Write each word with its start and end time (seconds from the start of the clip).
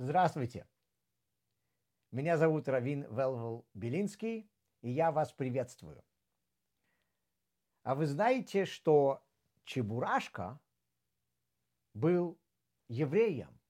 Здравствуйте. 0.00 0.64
Меня 2.12 2.36
зовут 2.38 2.68
Равин 2.68 3.02
Велвел 3.10 3.66
Белинский, 3.74 4.48
и 4.80 4.90
я 4.90 5.10
вас 5.10 5.32
приветствую. 5.32 6.04
А 7.82 7.96
вы 7.96 8.06
знаете, 8.06 8.64
что 8.64 9.26
Чебурашка 9.64 10.60
был 11.94 12.38
евреем? 12.86 13.60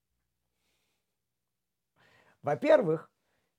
Во-первых, 2.43 3.11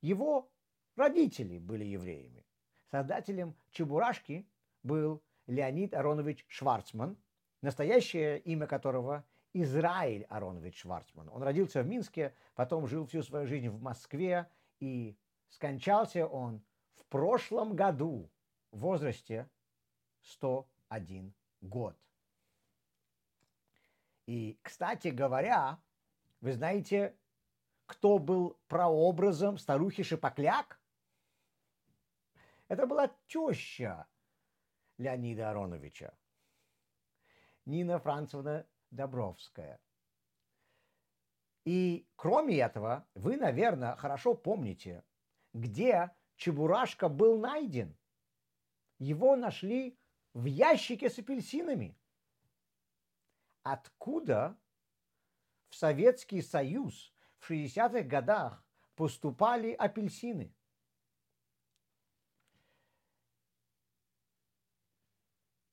его 0.02 0.52
родители 0.96 1.58
были 1.58 1.86
евреями. 1.86 2.46
Создателем 2.92 3.58
Чебурашки 3.72 4.48
был 4.84 5.24
Леонид 5.48 5.96
Аронович 5.96 6.46
Шварцман, 6.48 7.18
настоящее 7.64 8.40
имя 8.42 8.68
которого 8.68 9.26
Израиль 9.54 10.24
Аронович 10.30 10.82
Шварцман. 10.82 11.30
Он 11.30 11.42
родился 11.42 11.82
в 11.82 11.88
Минске, 11.88 12.34
потом 12.56 12.88
жил 12.88 13.06
всю 13.06 13.24
свою 13.24 13.48
жизнь 13.48 13.70
в 13.70 13.82
Москве, 13.82 14.50
и 14.80 15.18
скончался 15.50 16.28
он 16.28 16.62
в 16.96 17.06
прошлом 17.06 17.76
году 17.76 18.30
в 18.71 18.80
возрасте 18.80 19.50
101 20.21 21.34
год. 21.62 21.98
И, 24.28 24.60
кстати 24.62 25.07
говоря, 25.07 25.82
вы 26.42 26.54
знаете, 26.54 27.18
кто 27.88 28.20
был 28.20 28.60
прообразом 28.68 29.57
старухи 29.57 30.04
Шипокляк? 30.04 30.79
Это 32.68 32.86
была 32.86 33.12
теща 33.26 34.08
Леонида 35.00 35.50
Ароновича, 35.50 36.14
Нина 37.66 37.98
Францевна 37.98 38.68
Добровская. 38.92 39.80
И 41.66 42.08
кроме 42.16 42.58
этого, 42.58 43.08
вы, 43.14 43.38
наверное, 43.38 43.95
хорошо 43.95 44.34
помните, 44.34 45.04
где 45.54 46.16
Чебурашка 46.36 47.10
был 47.10 47.38
найден. 47.38 47.98
Его 48.98 49.36
нашли 49.36 50.00
в 50.34 50.45
ящике 50.45 51.10
с 51.10 51.20
апельсинами. 51.20 51.98
Откуда 53.64 54.58
в 55.70 55.76
Советский 55.76 56.42
Союз 56.42 57.14
в 57.38 57.52
60-х 57.52 58.02
годах 58.04 58.66
поступали 58.95 59.73
апельсины? 59.73 60.56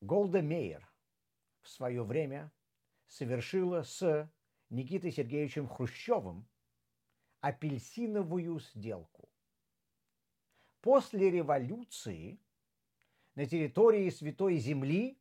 Голда 0.01 0.43
Мейер 0.43 0.89
в 1.63 1.69
свое 1.69 2.05
время 2.05 2.53
совершила 3.07 3.83
с 3.83 4.31
Никитой 4.71 5.13
Сергеевичем 5.13 5.69
Хрущевым 5.69 6.49
апельсиновую 7.41 8.59
сделку. 8.61 9.29
После 10.81 11.31
революции 11.31 12.41
на 13.35 13.47
территории 13.47 14.09
Святой 14.11 14.57
Земли 14.57 15.19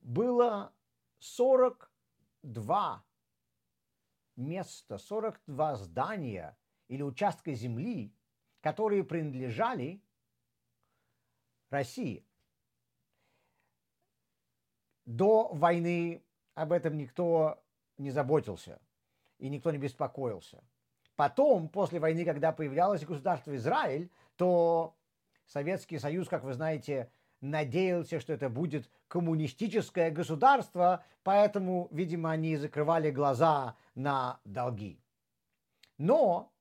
было 0.00 0.74
42 1.18 3.04
места, 4.36 4.98
42 4.98 5.76
здания 5.76 6.58
или 6.88 7.02
участка 7.02 7.54
земли, 7.54 8.14
которые 8.60 9.04
принадлежали 9.04 10.02
России. 11.70 12.26
До 15.04 15.52
войны 15.54 16.24
об 16.54 16.72
этом 16.72 16.96
никто 16.96 17.62
не 17.98 18.10
заботился 18.10 18.80
и 19.38 19.48
никто 19.48 19.70
не 19.70 19.78
беспокоился. 19.78 20.62
Потом, 21.16 21.68
после 21.68 22.00
войны, 22.00 22.24
когда 22.24 22.52
появлялось 22.52 23.04
государство 23.04 23.54
Израиль, 23.56 24.10
то 24.36 24.96
Советский 25.46 25.98
Союз, 25.98 26.28
как 26.28 26.42
вы 26.42 26.54
знаете, 26.54 27.10
надеялся, 27.40 28.20
что 28.20 28.32
это 28.32 28.48
будет 28.48 28.88
коммунистическое 29.08 30.10
государство, 30.10 31.04
поэтому, 31.22 31.88
видимо, 31.90 32.30
они 32.30 32.56
закрывали 32.56 33.10
глаза 33.10 33.76
на 33.94 34.40
долги. 34.44 35.02
Но 35.98 36.52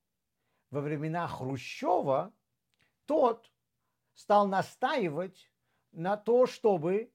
во 0.69 0.81
времена 0.81 1.27
Хрущева 1.27 2.33
тот 3.05 3.51
стал 4.15 4.47
настаивать 4.47 5.49
на 5.91 6.17
то, 6.17 6.45
чтобы 6.45 7.11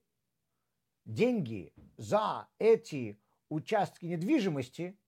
деньги 1.07 1.73
за 1.95 2.47
эти 2.59 3.19
участки 3.49 4.05
недвижимости 4.05 4.99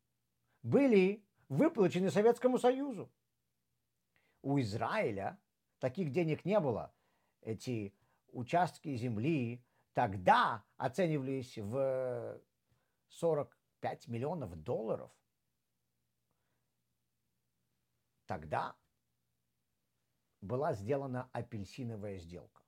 были 0.64 1.24
выплачены 1.50 2.10
Советскому 2.10 2.58
Союзу. 2.58 3.12
У 4.42 4.60
Израиля 4.60 5.38
таких 5.80 6.12
денег 6.12 6.46
не 6.46 6.60
было. 6.60 6.94
Эти 7.42 7.94
участки 8.32 8.96
земли 8.96 9.64
тогда 9.94 10.64
оценивались 10.78 11.58
в 11.58 12.42
45 13.10 14.08
миллионов 14.08 14.56
долларов. 14.64 15.12
Тогда 18.26 18.76
была 20.42 20.74
сделана 20.74 21.30
апельсиновая 21.34 22.18
сделка. 22.20 22.59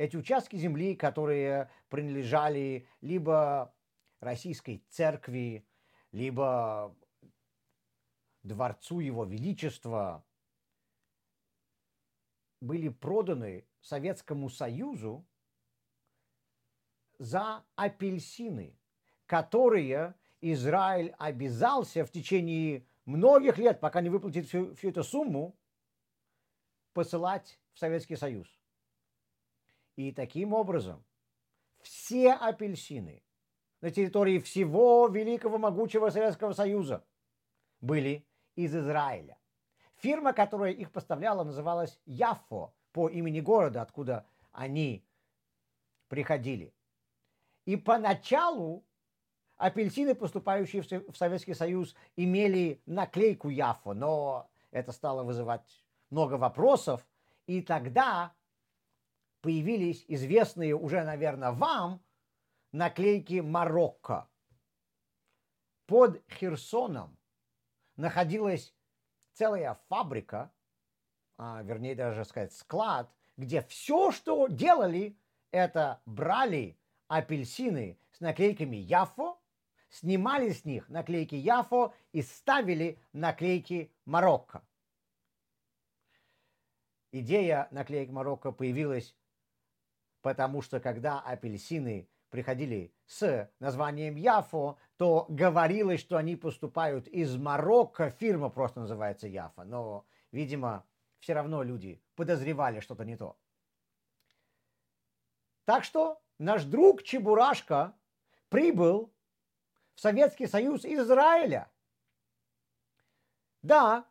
Эти 0.00 0.16
участки 0.16 0.56
земли, 0.56 0.96
которые 0.96 1.70
принадлежали 1.90 2.88
либо 3.02 3.74
российской 4.20 4.82
церкви, 4.88 5.66
либо 6.10 6.96
дворцу 8.42 9.00
его 9.00 9.26
величества, 9.26 10.24
были 12.62 12.88
проданы 12.88 13.66
Советскому 13.82 14.48
Союзу 14.48 15.26
за 17.18 17.62
апельсины, 17.76 18.78
которые 19.26 20.14
Израиль 20.40 21.14
обязался 21.18 22.06
в 22.06 22.10
течение 22.10 22.86
многих 23.04 23.58
лет, 23.58 23.80
пока 23.80 24.00
не 24.00 24.08
выплатит 24.08 24.46
всю, 24.46 24.74
всю 24.76 24.88
эту 24.88 25.04
сумму, 25.04 25.54
посылать 26.94 27.60
в 27.74 27.78
Советский 27.78 28.16
Союз. 28.16 28.59
И 29.96 30.12
таким 30.12 30.52
образом 30.52 31.04
все 31.80 32.32
апельсины 32.32 33.22
на 33.80 33.90
территории 33.90 34.38
всего 34.38 35.08
великого 35.08 35.58
могучего 35.58 36.10
Советского 36.10 36.52
Союза 36.52 37.04
были 37.80 38.26
из 38.54 38.74
Израиля. 38.74 39.38
Фирма, 39.96 40.32
которая 40.32 40.72
их 40.72 40.92
поставляла, 40.92 41.44
называлась 41.44 42.00
Яфо 42.06 42.74
по 42.92 43.08
имени 43.08 43.40
города, 43.40 43.82
откуда 43.82 44.26
они 44.52 45.04
приходили. 46.08 46.74
И 47.66 47.76
поначалу 47.76 48.84
апельсины, 49.56 50.14
поступающие 50.14 50.82
в 50.82 51.16
Советский 51.16 51.54
Союз, 51.54 51.94
имели 52.16 52.82
наклейку 52.86 53.48
Яфо, 53.48 53.94
но 53.94 54.50
это 54.70 54.92
стало 54.92 55.22
вызывать 55.22 55.84
много 56.08 56.34
вопросов, 56.34 57.06
и 57.46 57.62
тогда 57.62 58.34
появились 59.40 60.04
известные 60.08 60.74
уже, 60.74 61.02
наверное, 61.04 61.52
вам 61.52 62.02
наклейки 62.72 63.40
Марокко. 63.40 64.28
Под 65.86 66.22
Херсоном 66.30 67.18
находилась 67.96 68.74
целая 69.32 69.74
фабрика, 69.88 70.52
а, 71.36 71.62
вернее 71.62 71.94
даже 71.94 72.24
сказать 72.24 72.52
склад, 72.52 73.12
где 73.36 73.62
все, 73.62 74.12
что 74.12 74.46
делали, 74.46 75.16
это 75.50 76.00
брали 76.06 76.78
апельсины 77.08 77.98
с 78.12 78.20
наклейками 78.20 78.76
Яфо, 78.76 79.40
снимали 79.88 80.50
с 80.52 80.64
них 80.64 80.88
наклейки 80.88 81.34
Яфо 81.34 81.94
и 82.12 82.22
ставили 82.22 83.00
наклейки 83.12 83.92
Марокко. 84.04 84.62
Идея 87.12 87.66
наклеек 87.72 88.10
Марокко 88.10 88.52
появилась 88.52 89.16
потому 90.22 90.62
что 90.62 90.80
когда 90.80 91.20
апельсины 91.20 92.08
приходили 92.30 92.94
с 93.06 93.50
названием 93.58 94.16
Яфо, 94.16 94.78
то 94.96 95.26
говорилось, 95.28 96.00
что 96.00 96.16
они 96.16 96.36
поступают 96.36 97.08
из 97.08 97.36
Марокко, 97.36 98.10
фирма 98.10 98.48
просто 98.50 98.80
называется 98.80 99.26
Яфа, 99.26 99.64
но, 99.64 100.06
видимо, 100.32 100.86
все 101.18 101.34
равно 101.34 101.62
люди 101.62 102.02
подозревали 102.14 102.80
что-то 102.80 103.04
не 103.04 103.16
то. 103.16 103.38
Так 105.64 105.84
что 105.84 106.20
наш 106.38 106.64
друг 106.64 107.02
Чебурашка 107.02 107.94
прибыл 108.48 109.12
в 109.94 110.00
Советский 110.00 110.46
Союз 110.46 110.84
из 110.84 111.00
Израиля. 111.00 111.70
Да, 113.62 114.06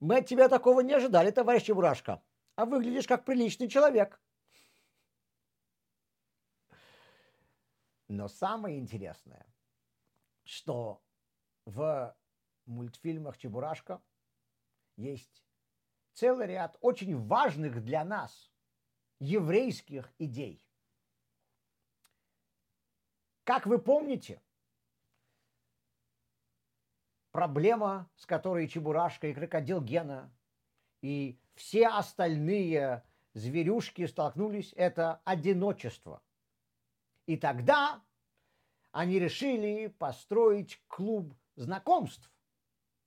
мы 0.00 0.18
от 0.18 0.26
тебя 0.26 0.48
такого 0.48 0.80
не 0.80 0.94
ожидали, 0.94 1.30
товарищ 1.30 1.64
Чебурашка, 1.64 2.22
а 2.56 2.64
выглядишь 2.64 3.06
как 3.06 3.24
приличный 3.24 3.68
человек. 3.68 4.20
Но 8.10 8.26
самое 8.26 8.76
интересное, 8.76 9.46
что 10.42 11.00
в 11.64 12.16
мультфильмах 12.66 13.38
Чебурашка 13.38 14.02
есть 14.96 15.44
целый 16.14 16.48
ряд 16.48 16.76
очень 16.80 17.16
важных 17.16 17.84
для 17.84 18.04
нас 18.04 18.50
еврейских 19.20 20.12
идей. 20.18 20.66
Как 23.44 23.66
вы 23.66 23.78
помните, 23.78 24.42
проблема, 27.30 28.10
с 28.16 28.26
которой 28.26 28.66
Чебурашка 28.66 29.28
и 29.28 29.34
крокодил 29.34 29.80
Гена 29.80 30.34
и 31.00 31.40
все 31.54 31.86
остальные 31.86 33.04
зверюшки 33.34 34.04
столкнулись, 34.08 34.72
это 34.74 35.22
одиночество. 35.24 36.20
И 37.30 37.36
тогда 37.36 38.02
они 38.90 39.20
решили 39.20 39.86
построить 39.86 40.82
клуб 40.88 41.32
знакомств. 41.54 42.28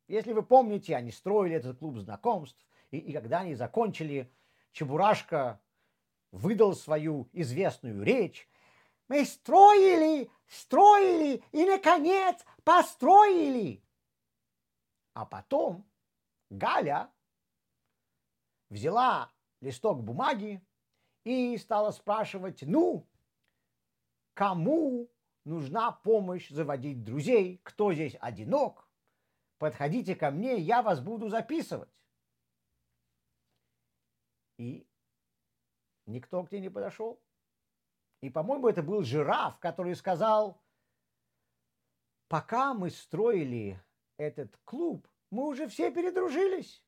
Если 0.07 0.31
вы 0.31 0.43
помните, 0.43 0.95
они 0.95 1.11
строили 1.11 1.57
этот 1.57 1.79
клуб 1.79 1.97
знакомств, 1.97 2.65
и, 2.91 2.99
и 2.99 3.11
когда 3.11 3.41
они 3.41 3.53
закончили, 3.53 4.33
Чебурашка 4.71 5.61
выдал 6.31 6.73
свою 6.73 7.27
известную 7.33 8.01
речь. 8.01 8.47
Мы 9.09 9.25
строили, 9.25 10.31
строили 10.47 11.43
и, 11.51 11.65
наконец, 11.65 12.45
построили. 12.63 13.83
А 15.15 15.25
потом 15.25 15.85
Галя 16.49 17.11
взяла 18.69 19.33
листок 19.59 20.01
бумаги 20.01 20.65
и 21.25 21.57
стала 21.57 21.91
спрашивать, 21.91 22.61
ну, 22.61 23.05
кому 24.33 25.09
нужна 25.45 25.91
помощь 25.91 26.49
заводить 26.49 27.03
друзей, 27.03 27.59
кто 27.63 27.93
здесь 27.93 28.15
одинок, 28.19 28.87
подходите 29.57 30.15
ко 30.15 30.31
мне, 30.31 30.57
я 30.57 30.81
вас 30.81 30.99
буду 30.99 31.29
записывать. 31.29 32.01
И 34.57 34.87
никто 36.05 36.43
к 36.43 36.49
тебе 36.49 36.61
не 36.61 36.69
подошел. 36.69 37.21
И, 38.21 38.29
по-моему, 38.29 38.69
это 38.69 38.81
был 38.81 39.03
жираф, 39.03 39.59
который 39.59 39.95
сказал, 39.95 40.61
пока 42.29 42.73
мы 42.73 42.89
строили 42.89 43.81
этот 44.17 44.55
клуб, 44.63 45.07
мы 45.29 45.47
уже 45.47 45.67
все 45.67 45.91
передружились. 45.91 46.83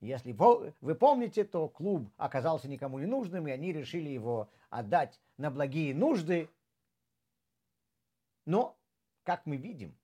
Если 0.00 0.32
вы 0.32 0.94
помните, 0.94 1.44
то 1.44 1.68
клуб 1.68 2.10
оказался 2.16 2.68
никому 2.68 2.98
не 2.98 3.06
нужным, 3.06 3.46
и 3.46 3.50
они 3.50 3.72
решили 3.72 4.08
его 4.08 4.50
отдать 4.70 5.20
на 5.36 5.50
благие 5.50 5.94
нужды. 5.94 6.50
Но, 8.46 8.78
как 9.24 9.44
мы 9.44 9.56
видим, 9.56 9.94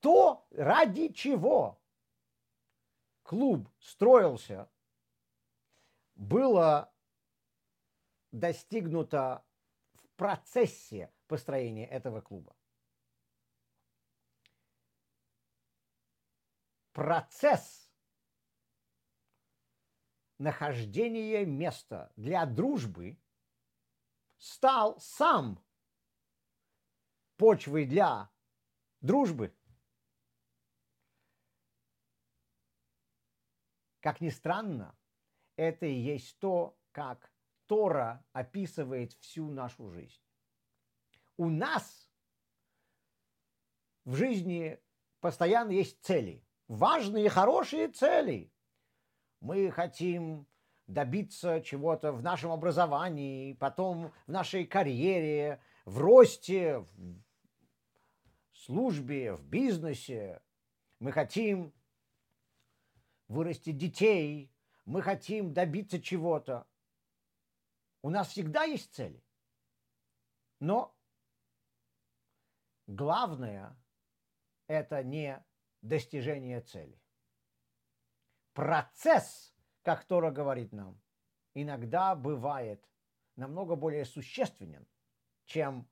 то, 0.00 0.44
ради 0.50 1.12
чего 1.12 1.80
клуб 3.22 3.68
строился, 3.78 4.68
было 6.16 6.92
достигнуто 8.32 9.44
в 9.94 10.08
процессе 10.16 11.12
построения 11.28 11.86
этого 11.86 12.20
клуба. 12.20 12.56
Процесс 16.92 17.81
нахождения 20.42 21.44
места 21.46 22.12
для 22.16 22.44
дружбы 22.46 23.16
стал 24.38 24.98
сам 24.98 25.64
почвой 27.36 27.86
для 27.86 28.30
дружбы. 29.00 29.54
Как 34.00 34.20
ни 34.20 34.30
странно, 34.30 34.98
это 35.56 35.86
и 35.86 35.94
есть 35.94 36.36
то, 36.40 36.76
как 36.90 37.32
Тора 37.66 38.26
описывает 38.32 39.12
всю 39.20 39.48
нашу 39.48 39.90
жизнь. 39.90 40.20
У 41.36 41.48
нас 41.48 42.10
в 44.04 44.16
жизни 44.16 44.82
постоянно 45.20 45.70
есть 45.70 46.02
цели, 46.02 46.44
важные, 46.66 47.28
хорошие 47.28 47.88
цели. 47.88 48.52
Мы 49.42 49.72
хотим 49.72 50.46
добиться 50.86 51.60
чего-то 51.62 52.12
в 52.12 52.22
нашем 52.22 52.52
образовании, 52.52 53.54
потом 53.54 54.12
в 54.28 54.30
нашей 54.30 54.64
карьере, 54.64 55.60
в 55.84 55.98
росте, 55.98 56.78
в 56.78 58.56
службе, 58.56 59.32
в 59.32 59.44
бизнесе. 59.44 60.40
Мы 61.00 61.10
хотим 61.10 61.74
вырастить 63.26 63.76
детей, 63.76 64.54
мы 64.84 65.02
хотим 65.02 65.52
добиться 65.52 66.00
чего-то. 66.00 66.68
У 68.00 68.10
нас 68.10 68.28
всегда 68.28 68.62
есть 68.62 68.94
цели. 68.94 69.24
Но 70.60 70.96
главное– 72.86 73.76
это 74.68 75.02
не 75.02 75.44
достижение 75.80 76.60
цели. 76.60 77.01
Процесс, 78.52 79.54
как 79.82 80.04
Тора 80.04 80.30
говорит 80.30 80.72
нам, 80.72 81.00
иногда 81.54 82.14
бывает 82.14 82.86
намного 83.36 83.76
более 83.76 84.04
существенен, 84.04 84.86
чем 85.44 85.88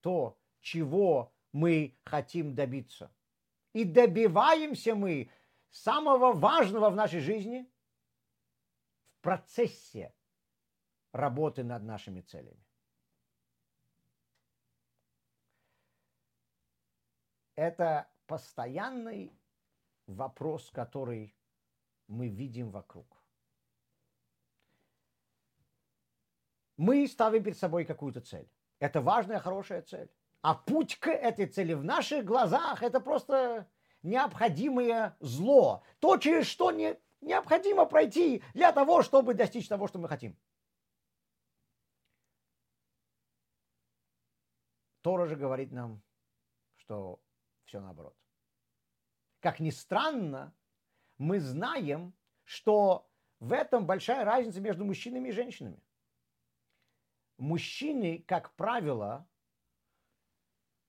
то, 0.00 0.38
чего 0.60 1.32
мы 1.52 1.96
хотим 2.04 2.54
добиться. 2.54 3.14
И 3.72 3.84
добиваемся 3.84 4.94
мы 4.94 5.30
самого 5.70 6.32
важного 6.32 6.90
в 6.90 6.96
нашей 6.96 7.20
жизни 7.20 7.70
в 9.04 9.20
процессе 9.20 10.14
работы 11.12 11.62
над 11.62 11.82
нашими 11.84 12.20
целями. 12.20 12.64
Это 17.54 18.10
постоянный 18.26 19.32
вопрос, 20.06 20.70
который 20.70 21.36
мы 22.06 22.28
видим 22.28 22.70
вокруг. 22.70 23.06
Мы 26.76 27.06
ставим 27.06 27.44
перед 27.44 27.58
собой 27.58 27.84
какую-то 27.84 28.20
цель. 28.20 28.48
Это 28.80 29.00
важная, 29.00 29.38
хорошая 29.38 29.82
цель. 29.82 30.10
А 30.42 30.54
путь 30.54 30.96
к 30.98 31.10
этой 31.10 31.46
цели 31.46 31.72
в 31.72 31.84
наших 31.84 32.24
глазах 32.24 32.82
это 32.82 33.00
просто 33.00 33.68
необходимое 34.02 35.16
зло. 35.20 35.82
То, 36.00 36.18
через 36.18 36.46
что 36.46 36.70
не, 36.70 36.98
необходимо 37.20 37.86
пройти 37.86 38.42
для 38.52 38.72
того, 38.72 39.02
чтобы 39.02 39.34
достичь 39.34 39.68
того, 39.68 39.86
что 39.86 39.98
мы 39.98 40.08
хотим. 40.08 40.36
Тора 45.00 45.26
же 45.26 45.36
говорит 45.36 45.70
нам, 45.70 46.02
что 46.76 47.20
все 47.64 47.80
наоборот. 47.80 48.16
Как 49.40 49.60
ни 49.60 49.70
странно, 49.70 50.54
мы 51.18 51.40
знаем, 51.40 52.14
что 52.44 53.10
в 53.40 53.52
этом 53.52 53.86
большая 53.86 54.24
разница 54.24 54.60
между 54.60 54.84
мужчинами 54.84 55.28
и 55.28 55.32
женщинами. 55.32 55.82
Мужчины, 57.38 58.24
как 58.26 58.54
правило, 58.54 59.26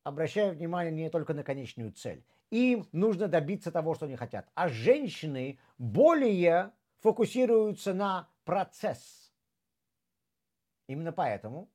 обращают 0.04 0.58
внимание 0.58 0.92
не 0.92 1.10
только 1.10 1.34
на 1.34 1.44
конечную 1.44 1.92
цель. 1.92 2.24
Им 2.52 2.88
нужно 2.92 3.28
добиться 3.28 3.72
того, 3.72 3.96
что 3.96 4.06
они 4.06 4.16
хотят. 4.16 4.48
А 4.54 4.70
женщины 4.70 5.60
более 5.78 6.72
фокусируются 7.00 7.94
на 7.94 8.30
процесс. 8.46 9.34
Именно 10.88 11.12
поэтому 11.12 11.70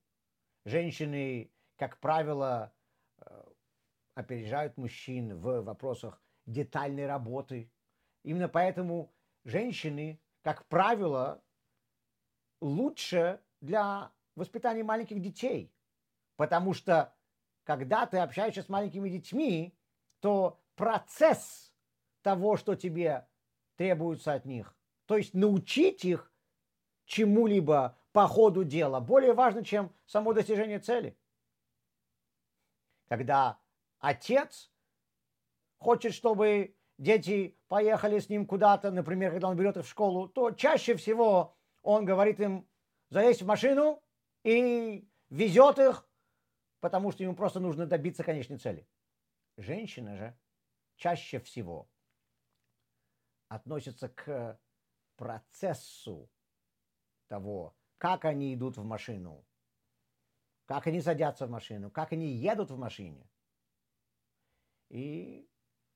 женщины, 0.64 1.50
как 1.76 1.98
правило, 1.98 2.72
э, 3.18 3.44
опережают 4.14 4.76
мужчин 4.76 5.36
в 5.36 5.62
вопросах 5.62 6.22
детальной 6.46 7.06
работы. 7.06 7.70
Именно 8.22 8.48
поэтому 8.48 9.12
женщины, 9.44 10.20
как 10.42 10.66
правило, 10.66 11.42
лучше 12.60 13.40
для 13.60 14.12
воспитания 14.36 14.84
маленьких 14.84 15.20
детей. 15.20 15.72
Потому 16.36 16.74
что 16.74 17.14
когда 17.64 18.06
ты 18.06 18.18
общаешься 18.18 18.62
с 18.62 18.68
маленькими 18.68 19.08
детьми, 19.08 19.76
то 20.20 20.60
процесс 20.74 21.74
того, 22.22 22.56
что 22.56 22.74
тебе 22.74 23.28
требуется 23.76 24.34
от 24.34 24.44
них, 24.44 24.74
то 25.06 25.16
есть 25.16 25.34
научить 25.34 26.04
их 26.04 26.32
чему-либо 27.06 27.98
по 28.12 28.26
ходу 28.26 28.64
дела, 28.64 29.00
более 29.00 29.32
важно, 29.32 29.64
чем 29.64 29.94
само 30.06 30.32
достижение 30.32 30.78
цели. 30.78 31.18
Когда 33.08 33.58
отец 33.98 34.70
хочет, 35.78 36.14
чтобы 36.14 36.76
дети 37.00 37.58
поехали 37.68 38.18
с 38.18 38.28
ним 38.28 38.46
куда-то, 38.46 38.90
например, 38.90 39.32
когда 39.32 39.48
он 39.48 39.56
берет 39.56 39.76
их 39.76 39.86
в 39.86 39.88
школу, 39.88 40.28
то 40.28 40.52
чаще 40.52 40.94
всего 40.94 41.56
он 41.82 42.04
говорит 42.04 42.38
им 42.40 42.68
залезть 43.08 43.42
в 43.42 43.46
машину 43.46 44.02
и 44.44 45.08
везет 45.30 45.78
их, 45.78 46.08
потому 46.80 47.10
что 47.10 47.22
ему 47.22 47.34
просто 47.34 47.58
нужно 47.58 47.86
добиться 47.86 48.22
конечной 48.22 48.58
цели. 48.58 48.86
женщина 49.56 50.16
же 50.16 50.38
чаще 50.96 51.40
всего 51.40 51.90
относится 53.48 54.08
к 54.08 54.60
процессу 55.16 56.30
того, 57.28 57.74
как 57.96 58.24
они 58.24 58.54
идут 58.54 58.76
в 58.76 58.84
машину, 58.84 59.46
как 60.66 60.86
они 60.86 61.00
садятся 61.00 61.46
в 61.46 61.50
машину, 61.50 61.90
как 61.90 62.12
они 62.12 62.28
едут 62.28 62.70
в 62.70 62.78
машине. 62.78 63.30
И 64.88 65.50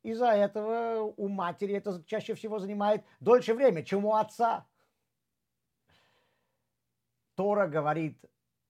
из-за 0.04 0.32
этого 0.32 1.14
у 1.16 1.28
матери 1.28 1.74
это 1.74 2.04
чаще 2.06 2.34
всего 2.34 2.58
занимает 2.58 3.04
дольше 3.20 3.54
времени, 3.54 3.84
чем 3.84 4.04
у 4.04 4.14
отца. 4.14 4.68
Тора 7.34 7.66
говорит 7.66 8.22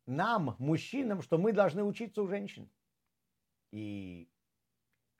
нам, 0.06 0.54
мужчинам, 0.58 1.22
что 1.22 1.36
мы 1.36 1.52
должны 1.52 1.82
учиться 1.82 2.22
у 2.22 2.28
женщин. 2.28 2.70
И, 3.72 4.30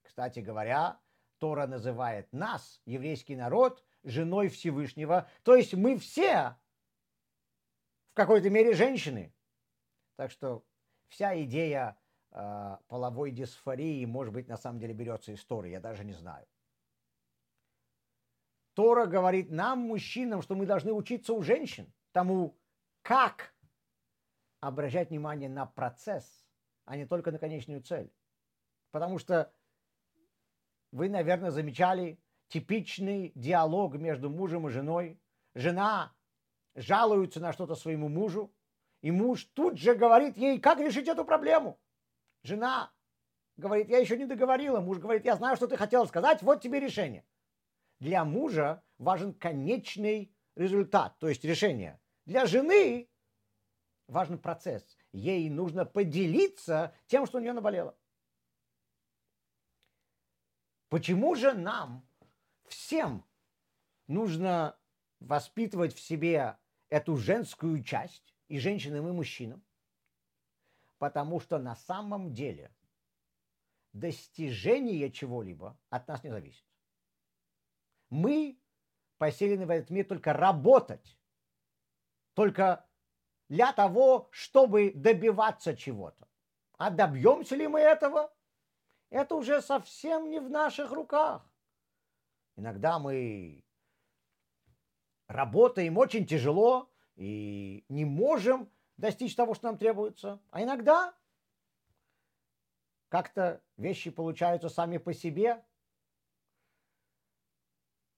кстати 0.02 0.38
говоря, 0.38 1.00
Тора 1.38 1.66
называет 1.66 2.33
нас, 2.33 2.80
еврейский 2.87 3.35
народ, 3.35 3.85
женой 4.04 4.49
Всевышнего. 4.49 5.28
То 5.42 5.56
есть 5.56 5.75
мы 5.75 5.99
все 5.99 6.56
в 8.12 8.14
какой-то 8.14 8.50
мере 8.50 8.75
женщины. 8.75 9.35
Так 10.14 10.30
что 10.30 10.64
вся 11.09 11.42
идея 11.42 11.99
половой 12.88 13.30
дисфории, 13.30 14.04
может 14.04 14.34
быть, 14.34 14.48
на 14.48 14.56
самом 14.56 14.80
деле 14.80 14.92
берется 14.92 15.32
из 15.32 15.44
Торы, 15.44 15.68
я 15.68 15.80
даже 15.80 16.04
не 16.04 16.12
знаю. 16.12 16.46
Тора 18.74 19.06
говорит 19.06 19.50
нам, 19.50 19.78
мужчинам, 19.78 20.42
что 20.42 20.56
мы 20.56 20.66
должны 20.66 20.92
учиться 20.92 21.32
у 21.32 21.42
женщин 21.42 21.92
тому, 22.10 22.58
как 23.02 23.54
обращать 24.60 25.10
внимание 25.10 25.48
на 25.48 25.66
процесс, 25.66 26.44
а 26.84 26.96
не 26.96 27.06
только 27.06 27.30
на 27.30 27.38
конечную 27.38 27.82
цель. 27.82 28.12
Потому 28.90 29.18
что 29.18 29.52
вы, 30.90 31.08
наверное, 31.08 31.52
замечали 31.52 32.18
типичный 32.48 33.30
диалог 33.36 33.94
между 33.94 34.28
мужем 34.28 34.66
и 34.66 34.70
женой. 34.70 35.20
Жена 35.54 36.12
жалуется 36.74 37.38
на 37.38 37.52
что-то 37.52 37.76
своему 37.76 38.08
мужу, 38.08 38.52
и 39.02 39.12
муж 39.12 39.44
тут 39.54 39.78
же 39.78 39.94
говорит 39.94 40.36
ей, 40.36 40.58
как 40.58 40.80
решить 40.80 41.06
эту 41.06 41.24
проблему. 41.24 41.78
Жена 42.44 42.92
говорит, 43.56 43.88
я 43.88 43.98
еще 43.98 44.16
не 44.16 44.26
договорила. 44.26 44.80
Муж 44.80 44.98
говорит, 44.98 45.24
я 45.24 45.34
знаю, 45.36 45.56
что 45.56 45.66
ты 45.66 45.76
хотела 45.76 46.04
сказать, 46.04 46.42
вот 46.42 46.60
тебе 46.60 46.78
решение. 46.78 47.24
Для 48.00 48.24
мужа 48.24 48.84
важен 48.98 49.32
конечный 49.32 50.32
результат, 50.54 51.18
то 51.18 51.28
есть 51.28 51.42
решение. 51.44 52.00
Для 52.26 52.44
жены 52.46 53.08
важен 54.08 54.38
процесс. 54.38 54.96
Ей 55.12 55.48
нужно 55.48 55.86
поделиться 55.86 56.94
тем, 57.06 57.26
что 57.26 57.38
у 57.38 57.40
нее 57.40 57.54
наболело. 57.54 57.96
Почему 60.90 61.34
же 61.34 61.54
нам 61.54 62.06
всем 62.66 63.24
нужно 64.06 64.78
воспитывать 65.18 65.94
в 65.94 66.00
себе 66.00 66.58
эту 66.90 67.16
женскую 67.16 67.82
часть 67.82 68.34
и 68.48 68.58
женщинам, 68.58 69.08
и 69.08 69.12
мужчинам? 69.12 69.64
Потому 71.04 71.38
что 71.38 71.58
на 71.58 71.76
самом 71.76 72.32
деле 72.32 72.75
достижение 73.92 75.12
чего-либо 75.12 75.78
от 75.90 76.08
нас 76.08 76.25
не 76.25 76.30
зависит. 76.30 76.64
Мы 78.08 78.58
поселены 79.18 79.66
в 79.66 79.70
этот 79.70 79.90
мир 79.90 80.06
только 80.06 80.32
работать, 80.32 81.18
только 82.32 82.88
для 83.50 83.75
того, 83.75 84.30
чтобы 84.30 84.92
добиваться 84.94 85.76
чего-то. 85.76 86.26
А 86.78 86.88
добьемся 86.88 87.54
ли 87.54 87.68
мы 87.68 87.80
этого? 87.80 88.34
Это 89.11 89.34
уже 89.34 89.61
совсем 89.61 90.30
не 90.30 90.40
в 90.40 90.49
наших 90.49 90.90
руках. 90.90 91.46
Иногда 92.56 92.99
мы 92.99 93.62
работаем 95.28 95.99
очень 95.99 96.26
тяжело 96.26 96.90
и 97.14 97.84
не 97.90 98.06
можем 98.06 98.70
достичь 98.96 99.34
того, 99.34 99.54
что 99.54 99.66
нам 99.66 99.78
требуется. 99.78 100.40
А 100.50 100.62
иногда 100.62 101.14
как-то 103.08 103.62
вещи 103.76 104.10
получаются 104.10 104.68
сами 104.68 104.98
по 104.98 105.12
себе. 105.12 105.64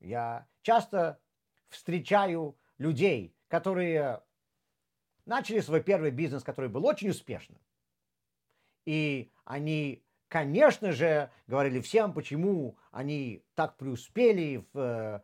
Я 0.01 0.47
часто 0.63 1.21
встречаю 1.69 2.59
людей, 2.79 3.37
которые 3.49 4.23
начали 5.25 5.61
свой 5.61 5.83
первый 5.83 6.11
бизнес, 6.11 6.43
который 6.43 6.71
был 6.71 6.87
очень 6.87 7.11
успешным. 7.11 7.61
И 8.85 9.33
они, 9.45 10.05
конечно 10.29 10.93
же, 10.93 11.31
говорили 11.47 11.81
всем, 11.81 12.13
почему 12.13 12.79
они 12.91 13.45
так 13.55 13.77
преуспели 13.77 14.65
в 14.73 14.79
э, 14.79 15.21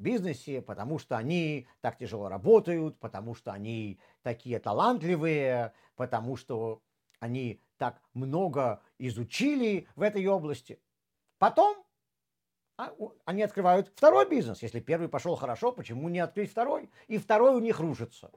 бизнесе, 0.00 0.62
потому 0.62 0.98
что 0.98 1.16
они 1.16 1.68
так 1.80 1.98
тяжело 1.98 2.28
работают, 2.28 2.98
потому 2.98 3.34
что 3.34 3.52
они 3.52 4.00
такие 4.22 4.58
талантливые, 4.58 5.72
потому 5.96 6.36
что 6.36 6.82
они 7.20 7.60
так 7.76 8.00
много 8.14 8.82
изучили 8.98 9.86
в 9.96 10.02
этой 10.02 10.26
области. 10.26 10.80
Потом 11.38 11.84
а, 12.76 12.94
они 13.24 13.42
открывают 13.42 13.88
второй 13.88 14.28
бизнес. 14.28 14.62
Если 14.62 14.80
первый 14.80 15.08
пошел 15.08 15.36
хорошо, 15.36 15.72
почему 15.72 16.08
не 16.08 16.18
открыть 16.18 16.50
второй? 16.50 16.90
И 17.08 17.18
второй 17.18 17.54
у 17.54 17.60
них 17.60 17.78
рушится. 17.78 18.30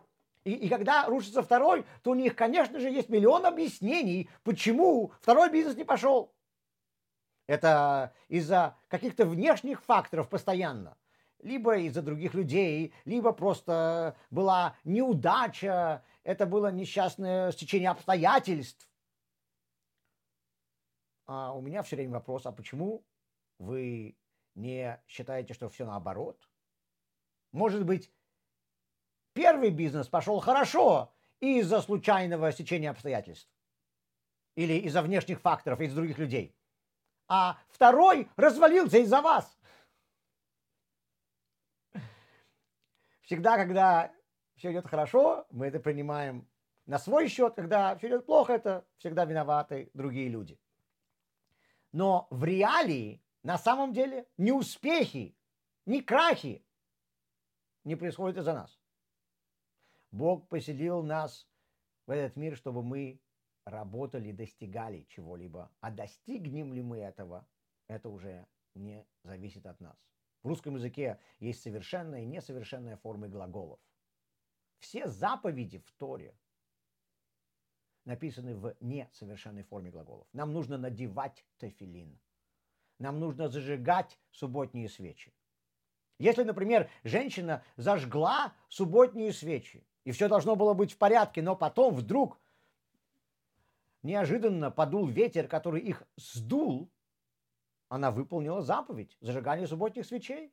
И, 0.44 0.52
и 0.52 0.70
когда 0.70 1.06
рушится 1.08 1.42
второй, 1.42 1.86
то 2.02 2.12
у 2.12 2.16
них, 2.16 2.36
конечно 2.36 2.80
же, 2.80 2.90
есть 2.90 3.10
миллион 3.10 3.46
объяснений, 3.46 4.30
почему 4.44 5.14
второй 5.22 5.50
бизнес 5.50 5.78
не 5.78 5.86
пошел. 5.86 6.34
Это 7.48 8.14
из-за 8.28 8.78
каких-то 8.88 9.26
внешних 9.26 9.82
факторов 9.84 10.30
постоянно. 10.30 10.98
Либо 11.44 11.78
из-за 11.78 12.02
других 12.02 12.34
людей, 12.34 12.94
либо 13.06 13.32
просто 13.34 14.16
была 14.32 14.76
неудача, 14.84 16.04
это 16.24 16.46
было 16.46 16.72
несчастное 16.72 17.52
стечение 17.52 17.92
обстоятельств. 17.92 18.90
А 21.26 21.54
у 21.54 21.62
меня 21.62 21.84
все 21.84 21.98
время 21.98 22.14
вопрос, 22.14 22.46
а 22.46 22.52
почему 22.52 23.06
вы 23.60 24.18
не 24.56 25.00
считаете, 25.08 25.54
что 25.54 25.70
все 25.70 25.86
наоборот? 25.86 26.50
Может 27.52 27.86
быть, 27.86 28.12
Первый 29.34 29.72
бизнес 29.72 30.08
пошел 30.08 30.40
хорошо 30.40 31.12
из-за 31.40 31.82
случайного 31.82 32.52
стечения 32.52 32.92
обстоятельств 32.92 33.50
или 34.56 34.74
из-за 34.74 35.02
внешних 35.02 35.42
факторов, 35.42 35.82
из 35.82 35.94
других 35.94 36.20
людей. 36.20 36.56
А 37.28 37.58
второй 37.70 38.30
развалился 38.36 39.00
из-за 39.00 39.22
вас. 39.22 39.58
Всегда, 43.34 43.58
когда 43.58 44.14
все 44.58 44.72
идет 44.72 44.86
хорошо, 44.86 45.48
мы 45.50 45.66
это 45.66 45.80
принимаем 45.80 46.48
на 46.86 47.00
свой 47.00 47.28
счет, 47.28 47.56
когда 47.56 47.96
все 47.96 48.10
идет 48.10 48.28
плохо, 48.28 48.54
это 48.54 48.86
всегда 49.00 49.26
виноваты 49.26 49.90
другие 49.96 50.30
люди. 50.30 50.60
Но 51.92 52.28
в 52.30 52.44
реалии, 52.44 53.24
на 53.42 53.58
самом 53.58 53.92
деле, 53.92 54.28
ни 54.38 54.52
успехи, 54.52 55.36
ни 55.88 56.02
крахи 56.02 56.64
не 57.84 57.96
происходят 57.96 58.38
из-за 58.38 58.54
нас. 58.54 58.80
Бог 60.12 60.48
поселил 60.48 61.02
нас 61.02 61.50
в 62.06 62.12
этот 62.12 62.36
мир, 62.36 62.56
чтобы 62.56 62.84
мы 62.84 63.20
работали, 63.66 64.32
достигали 64.32 65.08
чего-либо. 65.10 65.72
А 65.80 65.90
достигнем 65.90 66.72
ли 66.72 66.84
мы 66.84 67.00
этого, 67.00 67.48
это 67.88 68.10
уже 68.10 68.46
не 68.76 69.04
зависит 69.24 69.66
от 69.66 69.80
нас. 69.80 70.13
В 70.44 70.48
русском 70.50 70.76
языке 70.76 71.20
есть 71.40 71.62
совершенная 71.62 72.24
и 72.24 72.26
несовершенная 72.26 72.98
формы 72.98 73.30
глаголов. 73.30 73.80
Все 74.80 75.08
заповеди 75.08 75.80
в 75.80 75.92
Торе 75.94 76.36
написаны 78.04 78.54
в 78.54 78.76
несовершенной 78.82 79.64
форме 79.64 79.90
глаголов. 79.90 80.28
Нам 80.34 80.52
нужно 80.52 80.78
надевать 80.78 81.46
тефилин. 81.58 82.20
Нам 83.00 83.20
нужно 83.20 83.48
зажигать 83.48 84.20
субботние 84.32 84.90
свечи. 84.90 85.34
Если, 86.20 86.44
например, 86.44 86.90
женщина 87.04 87.64
зажгла 87.78 88.54
субботние 88.68 89.32
свечи, 89.32 89.88
и 90.04 90.12
все 90.12 90.28
должно 90.28 90.56
было 90.56 90.74
быть 90.74 90.92
в 90.92 90.98
порядке, 90.98 91.42
но 91.42 91.56
потом 91.56 91.96
вдруг 91.96 92.40
неожиданно 94.04 94.70
подул 94.70 95.08
ветер, 95.08 95.48
который 95.48 95.82
их 95.82 96.04
сдул, 96.18 96.92
она 97.94 98.10
выполнила 98.10 98.64
заповедь 98.64 99.16
зажигания 99.22 99.68
субботних 99.68 100.08
свечей. 100.08 100.52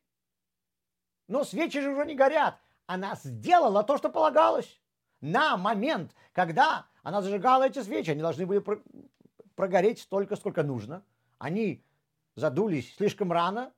Но 1.26 1.42
свечи 1.42 1.80
же 1.80 1.90
уже 1.90 2.04
не 2.04 2.14
горят. 2.14 2.60
Она 2.84 3.14
сделала 3.14 3.82
то, 3.82 3.96
что 3.96 4.10
полагалось. 4.10 4.78
На 5.22 5.56
момент, 5.56 6.14
когда 6.32 6.86
она 7.02 7.22
зажигала 7.22 7.66
эти 7.66 7.82
свечи, 7.82 8.10
они 8.10 8.20
должны 8.20 8.44
были 8.44 8.62
прогореть 9.54 10.00
столько, 10.00 10.36
сколько 10.36 10.62
нужно. 10.62 11.02
Они 11.38 11.82
задулись 12.34 12.94
слишком 12.96 13.32
рано. 13.32 13.72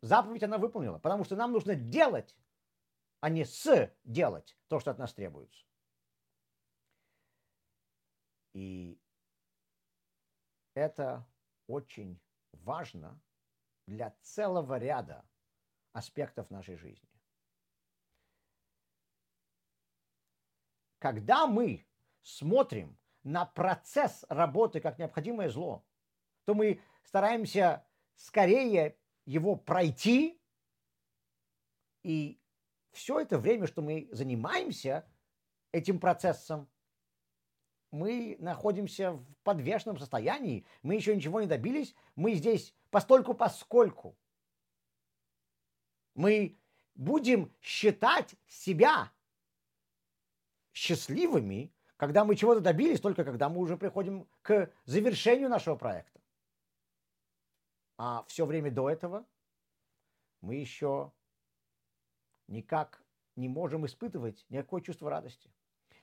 Заповедь 0.00 0.42
она 0.42 0.56
выполнила, 0.56 0.98
потому 0.98 1.24
что 1.24 1.36
нам 1.36 1.52
нужно 1.52 1.74
делать 1.74 2.34
а 3.20 3.28
не 3.28 3.44
с 3.44 3.90
делать 4.04 4.56
то, 4.68 4.80
что 4.80 4.90
от 4.90 4.98
нас 4.98 5.12
требуется. 5.12 5.64
И 8.54 8.98
это 10.74 11.26
очень 11.66 12.18
важно 12.62 13.20
для 13.86 14.10
целого 14.22 14.78
ряда 14.78 15.24
аспектов 15.92 16.50
нашей 16.50 16.76
жизни. 16.76 17.08
Когда 20.98 21.46
мы 21.46 21.86
смотрим 22.22 22.98
на 23.22 23.44
процесс 23.44 24.24
работы 24.28 24.80
как 24.80 24.98
необходимое 24.98 25.48
зло, 25.50 25.84
то 26.44 26.54
мы 26.54 26.80
стараемся 27.02 27.86
скорее 28.16 28.98
его 29.26 29.56
пройти, 29.56 30.40
и 32.02 32.40
все 32.92 33.20
это 33.20 33.38
время, 33.38 33.66
что 33.66 33.82
мы 33.82 34.08
занимаемся 34.12 35.06
этим 35.72 35.98
процессом, 35.98 36.70
мы 37.94 38.36
находимся 38.40 39.12
в 39.12 39.24
подвешенном 39.44 39.98
состоянии, 39.98 40.66
мы 40.82 40.96
еще 40.96 41.14
ничего 41.14 41.40
не 41.40 41.46
добились, 41.46 41.94
мы 42.16 42.34
здесь 42.34 42.74
постольку 42.90 43.34
поскольку. 43.34 44.16
Мы 46.14 46.58
будем 46.96 47.52
считать 47.60 48.34
себя 48.46 49.12
счастливыми, 50.72 51.72
когда 51.96 52.24
мы 52.24 52.34
чего-то 52.34 52.60
добились, 52.60 53.00
только 53.00 53.24
когда 53.24 53.48
мы 53.48 53.60
уже 53.60 53.76
приходим 53.76 54.28
к 54.42 54.70
завершению 54.84 55.48
нашего 55.48 55.76
проекта. 55.76 56.20
А 57.96 58.24
все 58.26 58.44
время 58.44 58.72
до 58.72 58.90
этого 58.90 59.24
мы 60.40 60.56
еще 60.56 61.12
никак 62.48 63.04
не 63.36 63.48
можем 63.48 63.86
испытывать 63.86 64.44
никакое 64.48 64.82
чувство 64.82 65.10
радости. 65.10 65.48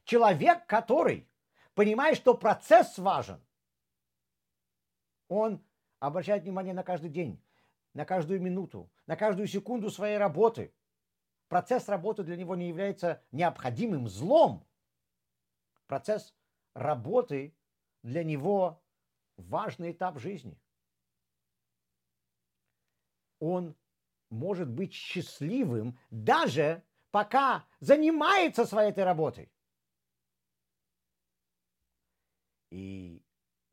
Человек, 0.06 0.66
который 0.68 1.28
понимает, 1.74 2.18
что 2.18 2.34
процесс 2.34 2.98
важен, 2.98 3.42
он 5.28 5.63
обращает 6.00 6.44
внимание 6.44 6.74
на 6.74 6.84
каждый 6.84 7.10
день, 7.10 7.42
на 7.94 8.06
каждую 8.06 8.42
минуту, 8.42 8.92
на 9.08 9.16
каждую 9.16 9.48
секунду 9.48 9.90
своей 9.90 10.18
работы. 10.18 10.74
Процесс 11.48 11.88
работы 11.88 12.24
для 12.24 12.38
него 12.38 12.56
не 12.56 12.68
является 12.70 13.24
необходимым 13.32 14.08
злом. 14.08 14.68
Процесс 15.88 16.34
работы 16.74 17.56
для 18.04 18.24
него 18.24 18.82
важный 19.38 19.92
этап 19.92 20.20
жизни. 20.20 20.60
Он 23.40 23.75
может 24.30 24.70
быть 24.70 24.94
счастливым 24.94 26.00
даже 26.10 26.84
пока 27.12 27.66
занимается 27.80 28.66
своей 28.66 28.92
этой 28.92 29.04
работой. 29.04 29.51
И 32.72 33.24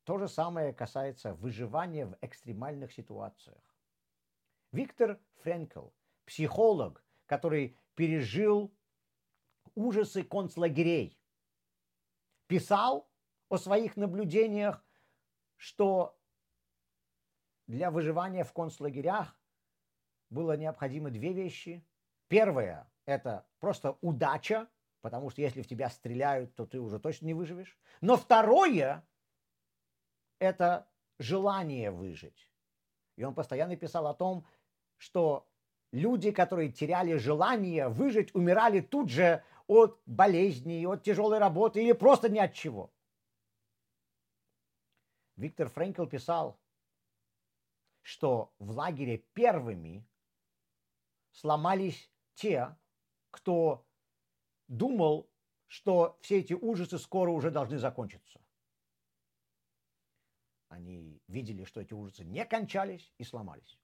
то 0.04 0.18
же 0.18 0.28
самое 0.28 0.72
касается 0.74 1.34
выживания 1.34 2.06
в 2.06 2.18
экстремальных 2.20 2.92
ситуациях. 2.92 3.62
Виктор 4.72 5.18
Френкел, 5.42 5.94
психолог, 6.26 7.04
который 7.26 7.78
пережил 7.94 8.74
ужасы 9.74 10.24
концлагерей, 10.24 11.18
писал 12.48 13.08
о 13.48 13.56
своих 13.56 13.96
наблюдениях, 13.96 14.84
что 15.56 16.18
для 17.66 17.90
выживания 17.90 18.44
в 18.44 18.52
концлагерях 18.52 19.38
было 20.30 20.56
необходимо 20.56 21.10
две 21.10 21.32
вещи. 21.32 21.86
Первое– 22.28 22.90
это 23.04 23.46
просто 23.58 23.96
удача, 24.00 24.68
потому 25.00 25.30
что 25.30 25.42
если 25.42 25.62
в 25.62 25.66
тебя 25.66 25.90
стреляют, 25.90 26.54
то 26.54 26.66
ты 26.66 26.80
уже 26.80 26.98
точно 26.98 27.26
не 27.26 27.34
выживешь. 27.34 27.78
Но 28.00 28.16
второе– 28.16 29.06
это 30.38 30.88
желание 31.18 31.90
выжить. 31.90 32.48
И 33.16 33.24
он 33.24 33.34
постоянно 33.34 33.76
писал 33.76 34.06
о 34.06 34.14
том, 34.14 34.46
что 34.96 35.48
люди, 35.92 36.30
которые 36.30 36.70
теряли 36.70 37.16
желание 37.16 37.88
выжить, 37.88 38.34
умирали 38.34 38.80
тут 38.80 39.10
же 39.10 39.42
от 39.66 40.00
болезней, 40.06 40.86
от 40.86 41.02
тяжелой 41.02 41.38
работы 41.38 41.82
или 41.82 41.92
просто 41.92 42.28
ни 42.28 42.38
от 42.38 42.54
чего. 42.54 42.92
Виктор 45.36 45.68
Френкел 45.68 46.06
писал, 46.08 46.58
что 48.02 48.52
в 48.58 48.70
лагере 48.70 49.18
первыми 49.34 50.04
сломались 51.30 52.10
те, 52.34 52.76
кто 53.30 53.86
думал, 54.68 55.28
что 55.66 56.18
все 56.20 56.38
эти 56.38 56.52
ужасы 56.52 56.98
скоро 56.98 57.30
уже 57.30 57.50
должны 57.50 57.78
закончиться. 57.78 58.40
Они 60.68 61.20
видели, 61.26 61.64
что 61.64 61.80
эти 61.80 61.94
ужасы 61.94 62.24
не 62.24 62.44
кончались 62.44 63.12
и 63.18 63.24
сломались. 63.24 63.78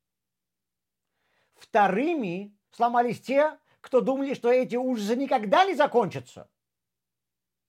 Вторыми 1.54 2.56
сломались 2.70 3.20
те, 3.20 3.58
кто 3.80 4.00
думали, 4.00 4.34
что 4.34 4.50
эти 4.50 4.76
ужасы 4.76 5.16
никогда 5.16 5.64
не 5.64 5.74
закончатся. 5.74 6.50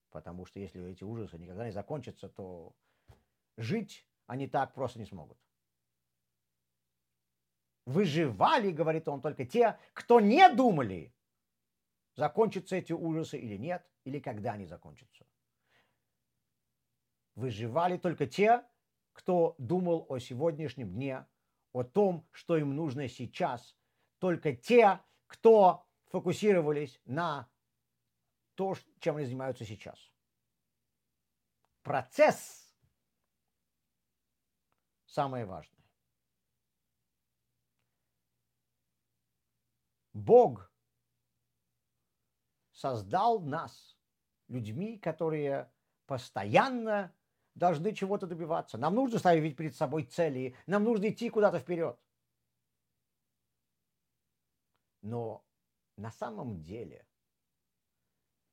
Потому 0.10 0.46
что 0.46 0.60
если 0.60 0.84
эти 0.90 1.04
ужасы 1.04 1.38
никогда 1.38 1.66
не 1.66 1.72
закончатся, 1.72 2.30
то 2.30 2.74
жить 3.58 4.08
они 4.28 4.48
так 4.48 4.74
просто 4.74 5.00
не 5.00 5.06
смогут. 5.06 5.38
Выживали, 7.86 8.72
говорит 8.72 9.08
он, 9.08 9.22
только 9.22 9.46
те, 9.46 9.78
кто 9.94 10.20
не 10.20 10.50
думали, 10.50 11.15
закончатся 12.16 12.78
эти 12.78 12.94
ужасы 12.94 13.38
или 13.38 13.58
нет, 13.58 13.86
или 14.04 14.20
когда 14.20 14.54
они 14.54 14.66
закончатся. 14.66 15.26
Выживали 17.36 17.98
только 17.98 18.26
те, 18.26 18.66
кто 19.14 19.56
думал 19.58 20.06
о 20.10 20.20
сегодняшнем 20.20 20.94
дне, 20.94 21.26
о 21.74 21.84
том, 21.84 22.28
что 22.32 22.58
им 22.58 22.76
нужно 22.76 23.08
сейчас. 23.08 23.76
Только 24.20 24.56
те, 24.56 25.02
кто 25.28 25.86
фокусировались 26.06 27.02
на 27.06 27.50
то, 28.56 28.76
чем 29.00 29.18
они 29.18 29.26
занимаются 29.26 29.66
сейчас. 29.66 30.12
Процесс 31.84 32.74
самое 35.06 35.46
важное. 35.46 35.76
Бог 40.14 40.72
создал 42.76 43.40
нас 43.40 43.98
людьми, 44.50 44.98
которые 44.98 45.72
постоянно 46.06 47.16
должны 47.56 47.94
чего-то 47.94 48.28
добиваться. 48.28 48.78
Нам 48.78 48.94
нужно 48.96 49.18
ставить 49.18 49.56
перед 49.56 49.76
собой 49.76 50.04
цели, 50.04 50.56
нам 50.68 50.84
нужно 50.84 51.10
идти 51.10 51.30
куда-то 51.30 51.60
вперед. 51.60 51.98
Но 55.02 55.44
на 55.98 56.12
самом 56.12 56.62
деле 56.62 57.08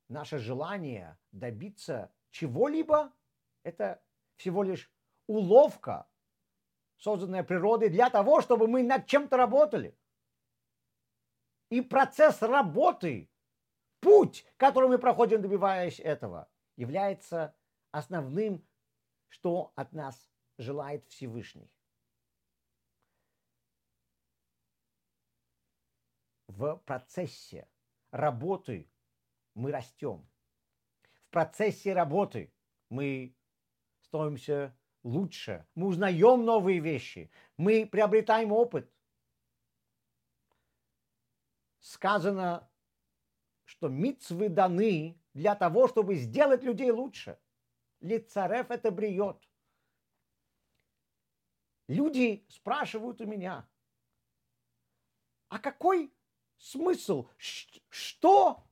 наше 0.08 0.38
желание 0.38 1.18
добиться 1.32 2.12
чего-либо– 2.30 3.12
это 3.64 4.02
всего 4.36 4.62
лишь 4.62 4.90
уловка, 5.26 6.08
созданная 6.96 7.42
природой 7.42 7.88
для 7.88 8.08
того, 8.08 8.40
чтобы 8.40 8.68
мы 8.68 8.82
над 8.82 9.06
чем-то 9.06 9.36
работали. 9.36 9.98
И 11.70 11.80
процесс 11.80 12.40
работы 12.42 13.31
путь, 14.02 14.44
который 14.58 14.88
мы 14.90 14.98
проходим, 14.98 15.40
добиваясь 15.40 16.00
этого, 16.00 16.50
является 16.76 17.54
основным, 17.92 18.66
что 19.28 19.72
от 19.76 19.92
нас 19.92 20.30
желает 20.58 21.06
Всевышний. 21.06 21.72
В 26.48 26.76
процессе 26.84 27.66
работы 28.10 28.90
мы 29.54 29.70
растем. 29.70 30.28
В 31.22 31.30
процессе 31.30 31.94
работы 31.94 32.52
мы 32.90 33.34
становимся 34.00 34.76
лучше, 35.02 35.66
мы 35.74 35.86
узнаем 35.86 36.44
новые 36.44 36.80
вещи, 36.80 37.30
мы 37.56 37.86
приобретаем 37.86 38.52
опыт. 38.52 38.92
Сказано 41.80 42.68
что 43.64 43.88
мицвы 43.88 44.48
даны 44.48 45.20
для 45.34 45.54
того, 45.54 45.88
чтобы 45.88 46.16
сделать 46.16 46.62
людей 46.62 46.90
лучше. 46.90 47.38
Лицарев 48.00 48.70
это 48.70 48.90
бриет. 48.90 49.48
Люди 51.88 52.44
спрашивают 52.48 53.20
у 53.20 53.26
меня, 53.26 53.68
а 55.48 55.58
какой 55.58 56.12
смысл, 56.56 57.28
что 57.36 58.64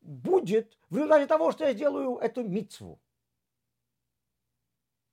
будет 0.00 0.78
в 0.88 0.96
результате 0.96 1.26
того, 1.26 1.52
что 1.52 1.64
я 1.64 1.74
сделаю 1.74 2.16
эту 2.16 2.42
мицву? 2.42 3.00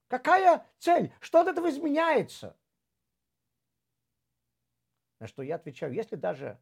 Какая 0.08 0.66
цель? 0.78 1.14
Что 1.20 1.42
от 1.42 1.48
этого 1.48 1.70
изменяется? 1.70 2.58
На 5.20 5.28
что 5.28 5.44
я 5.44 5.56
отвечаю, 5.56 5.94
если 5.94 6.16
даже 6.16 6.60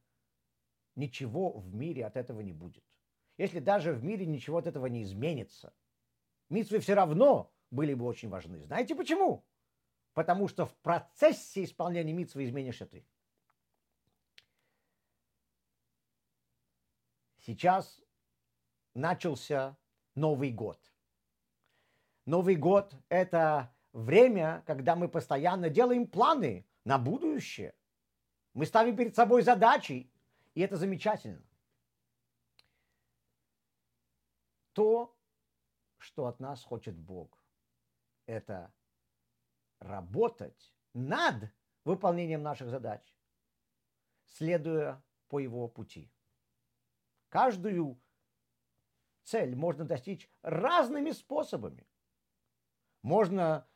ничего 0.98 1.52
в 1.52 1.74
мире 1.74 2.06
от 2.06 2.18
этого 2.18 2.42
не 2.42 2.52
будет. 2.52 2.84
Если 3.38 3.60
даже 3.60 3.94
в 3.94 4.04
мире 4.04 4.26
ничего 4.26 4.58
от 4.58 4.68
этого 4.68 4.88
не 4.88 5.04
изменится, 5.04 5.74
митвы 6.50 6.80
все 6.80 6.94
равно 6.94 7.54
были 7.72 7.94
бы 7.94 8.06
очень 8.06 8.28
важны. 8.28 8.62
Знаете 8.64 8.94
почему? 8.94 9.46
потому 10.18 10.48
что 10.48 10.66
в 10.66 10.76
процессе 10.78 11.64
исполнения 11.64 12.12
митцвы 12.12 12.46
изменишься 12.46 12.88
ты. 12.88 13.06
Сейчас 17.38 18.02
начался 18.96 19.78
Новый 20.16 20.52
год. 20.52 20.80
Новый 22.26 22.56
год– 22.56 22.96
это 23.10 23.72
время, 23.94 24.64
когда 24.66 24.96
мы 24.96 25.08
постоянно 25.08 25.70
делаем 25.70 26.08
планы 26.08 26.66
на 26.84 26.98
будущее. 26.98 27.76
Мы 28.56 28.66
ставим 28.66 28.96
перед 28.96 29.16
собой 29.16 29.44
задачи, 29.44 30.10
и 30.58 30.62
это 30.62 30.76
замечательно. 30.76 31.46
То, 34.74 35.16
что 36.00 36.26
от 36.26 36.40
нас 36.40 36.64
хочет 36.64 36.98
Бог, 36.98 37.38
это 38.26 38.74
работать 39.78 40.74
над 40.96 41.54
выполнением 41.84 42.42
наших 42.42 42.72
задач, 42.72 43.16
следуя 44.26 45.04
по 45.28 45.38
его 45.38 45.68
пути. 45.68 46.12
Каждую 47.30 48.02
цель 49.26 49.56
можно 49.56 49.86
достичь 49.86 50.28
разными 50.42 51.12
способами. 51.12 51.88
Можно 53.04 53.70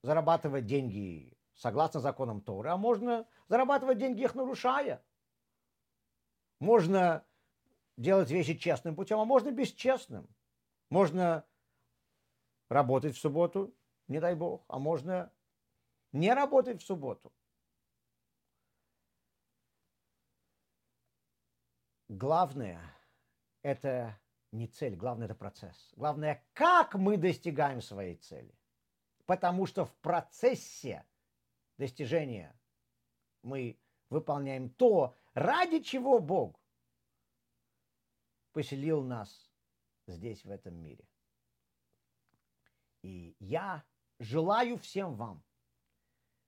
зарабатывать 0.00 0.64
деньги 0.64 1.36
согласно 1.52 2.00
законам 2.00 2.40
Торы, 2.40 2.70
а 2.70 2.78
можно 2.78 3.28
зарабатывать 3.46 3.98
деньги 3.98 4.22
их 4.22 4.34
нарушая. 4.34 5.04
Можно 6.64 7.22
делать 7.98 8.30
вещи 8.30 8.56
честным 8.56 8.96
путем, 8.96 9.18
а 9.18 9.26
можно 9.26 9.50
бесчестным. 9.50 10.26
Можно 10.88 11.44
работать 12.70 13.14
в 13.14 13.20
субботу, 13.20 13.74
не 14.08 14.18
дай 14.18 14.34
бог, 14.34 14.64
а 14.68 14.78
можно 14.78 15.30
не 16.12 16.32
работать 16.32 16.80
в 16.80 16.86
субботу. 16.86 17.30
Главное– 22.08 22.80
это 23.62 24.18
не 24.50 24.66
цель, 24.66 24.96
главное– 24.96 25.26
это 25.26 25.34
процесс. 25.34 25.92
Главное, 25.96 26.42
как 26.54 26.94
мы 26.94 27.18
достигаем 27.18 27.82
своей 27.82 28.16
цели. 28.16 28.54
Потому 29.26 29.66
что 29.66 29.84
в 29.84 29.94
процессе 29.96 31.04
достижения 31.76 32.58
мы 33.42 33.78
выполняем 34.08 34.70
то, 34.70 35.14
ради 35.34 35.80
чего 35.80 36.20
Бог 36.20 36.60
поселил 38.52 39.02
нас 39.02 39.50
здесь, 40.06 40.44
в 40.44 40.50
этом 40.50 40.76
мире. 40.76 41.06
И 43.02 43.36
я 43.38 43.84
желаю 44.18 44.78
всем 44.78 45.16
вам, 45.16 45.44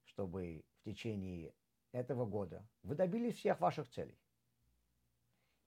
чтобы 0.05 0.65
в 0.79 0.85
течение 0.85 1.55
этого 1.93 2.25
года 2.25 2.67
вы 2.83 2.95
добились 2.95 3.37
всех 3.37 3.61
ваших 3.61 3.89
целей. 3.89 4.19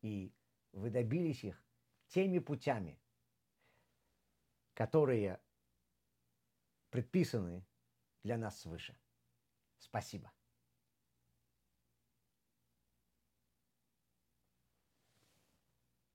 И 0.01 0.34
вы 0.71 0.89
добились 0.89 1.43
их 1.43 1.62
теми 2.08 2.39
путями, 2.39 2.99
которые 4.73 5.41
предписаны 6.89 7.65
для 8.23 8.38
нас 8.38 8.60
свыше. 8.62 8.97
Спасибо. 9.77 10.32